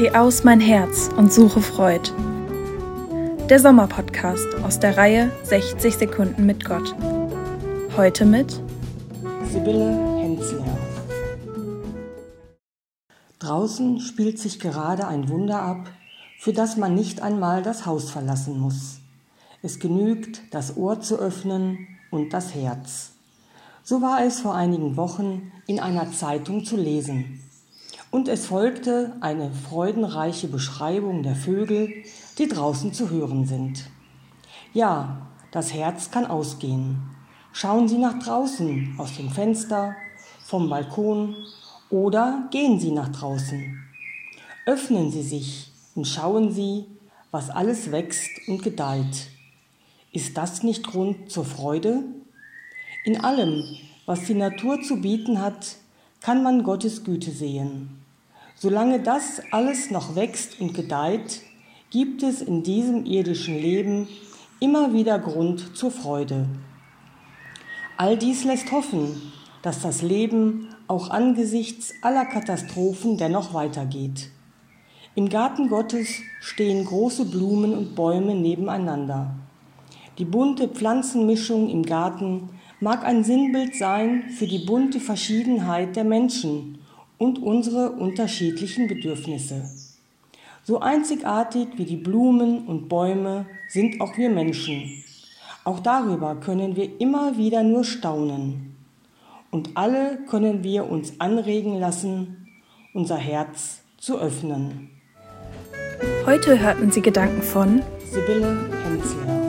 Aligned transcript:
Geh 0.00 0.12
aus 0.12 0.44
mein 0.44 0.60
Herz 0.60 1.10
und 1.18 1.30
suche 1.30 1.60
Freud. 1.60 2.10
Der 3.50 3.60
Sommerpodcast 3.60 4.46
aus 4.64 4.80
der 4.80 4.96
Reihe 4.96 5.30
60 5.42 5.94
Sekunden 5.94 6.46
mit 6.46 6.64
Gott. 6.64 6.94
Heute 7.98 8.24
mit 8.24 8.62
Sibylle 9.52 9.90
Hensler. 10.18 10.64
Draußen 13.40 14.00
spielt 14.00 14.38
sich 14.38 14.58
gerade 14.58 15.06
ein 15.06 15.28
Wunder 15.28 15.60
ab, 15.60 15.90
für 16.38 16.54
das 16.54 16.78
man 16.78 16.94
nicht 16.94 17.20
einmal 17.20 17.62
das 17.62 17.84
Haus 17.84 18.10
verlassen 18.10 18.58
muss. 18.58 19.00
Es 19.60 19.80
genügt, 19.80 20.40
das 20.50 20.78
Ohr 20.78 21.02
zu 21.02 21.18
öffnen 21.18 21.76
und 22.10 22.32
das 22.32 22.54
Herz. 22.54 23.12
So 23.82 24.00
war 24.00 24.24
es 24.24 24.40
vor 24.40 24.54
einigen 24.54 24.96
Wochen 24.96 25.52
in 25.66 25.78
einer 25.78 26.10
Zeitung 26.10 26.64
zu 26.64 26.78
lesen. 26.78 27.49
Und 28.10 28.28
es 28.28 28.46
folgte 28.46 29.12
eine 29.20 29.50
freudenreiche 29.52 30.48
Beschreibung 30.48 31.22
der 31.22 31.36
Vögel, 31.36 31.92
die 32.38 32.48
draußen 32.48 32.92
zu 32.92 33.10
hören 33.10 33.46
sind. 33.46 33.84
Ja, 34.72 35.28
das 35.52 35.72
Herz 35.72 36.10
kann 36.10 36.26
ausgehen. 36.26 37.02
Schauen 37.52 37.88
Sie 37.88 37.98
nach 37.98 38.18
draußen, 38.18 38.94
aus 38.98 39.16
dem 39.16 39.30
Fenster, 39.30 39.94
vom 40.44 40.68
Balkon 40.68 41.36
oder 41.88 42.48
gehen 42.50 42.80
Sie 42.80 42.90
nach 42.90 43.08
draußen. 43.08 43.80
Öffnen 44.66 45.10
Sie 45.10 45.22
sich 45.22 45.72
und 45.94 46.06
schauen 46.06 46.52
Sie, 46.52 46.86
was 47.30 47.50
alles 47.50 47.92
wächst 47.92 48.30
und 48.48 48.62
gedeiht. 48.62 49.28
Ist 50.12 50.36
das 50.36 50.62
nicht 50.62 50.86
Grund 50.86 51.30
zur 51.30 51.44
Freude? 51.44 52.02
In 53.04 53.20
allem, 53.20 53.62
was 54.06 54.24
die 54.24 54.34
Natur 54.34 54.82
zu 54.82 55.00
bieten 55.00 55.40
hat, 55.40 55.76
kann 56.20 56.42
man 56.42 56.62
Gottes 56.62 57.04
Güte 57.04 57.30
sehen. 57.30 58.02
Solange 58.54 59.00
das 59.00 59.40
alles 59.52 59.90
noch 59.90 60.16
wächst 60.16 60.60
und 60.60 60.74
gedeiht, 60.74 61.40
gibt 61.90 62.22
es 62.22 62.42
in 62.42 62.62
diesem 62.62 63.06
irdischen 63.06 63.56
Leben 63.56 64.06
immer 64.60 64.92
wieder 64.92 65.18
Grund 65.18 65.76
zur 65.76 65.90
Freude. 65.90 66.46
All 67.96 68.18
dies 68.18 68.44
lässt 68.44 68.70
hoffen, 68.70 69.32
dass 69.62 69.80
das 69.80 70.02
Leben 70.02 70.68
auch 70.88 71.10
angesichts 71.10 71.94
aller 72.02 72.26
Katastrophen 72.26 73.16
dennoch 73.16 73.54
weitergeht. 73.54 74.30
Im 75.14 75.28
Garten 75.28 75.68
Gottes 75.68 76.08
stehen 76.40 76.84
große 76.84 77.24
Blumen 77.24 77.72
und 77.72 77.94
Bäume 77.94 78.34
nebeneinander. 78.34 79.34
Die 80.18 80.24
bunte 80.24 80.68
Pflanzenmischung 80.68 81.68
im 81.68 81.82
Garten 81.82 82.50
mag 82.80 83.04
ein 83.04 83.24
Sinnbild 83.24 83.76
sein 83.76 84.24
für 84.30 84.46
die 84.46 84.64
bunte 84.64 85.00
Verschiedenheit 85.00 85.96
der 85.96 86.04
Menschen 86.04 86.78
und 87.18 87.38
unsere 87.38 87.92
unterschiedlichen 87.92 88.88
Bedürfnisse. 88.88 89.70
So 90.64 90.80
einzigartig 90.80 91.68
wie 91.76 91.84
die 91.84 91.96
Blumen 91.96 92.66
und 92.66 92.88
Bäume 92.88 93.46
sind 93.68 94.00
auch 94.00 94.16
wir 94.16 94.30
Menschen. 94.30 95.04
Auch 95.64 95.80
darüber 95.80 96.36
können 96.36 96.76
wir 96.76 97.00
immer 97.00 97.36
wieder 97.36 97.62
nur 97.62 97.84
staunen. 97.84 98.76
Und 99.50 99.70
alle 99.74 100.18
können 100.28 100.62
wir 100.62 100.88
uns 100.88 101.14
anregen 101.18 101.78
lassen, 101.78 102.48
unser 102.94 103.16
Herz 103.16 103.82
zu 103.98 104.18
öffnen. 104.18 104.90
Heute 106.24 106.58
hörten 106.58 106.90
Sie 106.90 107.02
Gedanken 107.02 107.42
von 107.42 107.82
Sibylle 108.10 108.56
Hensler. 108.84 109.39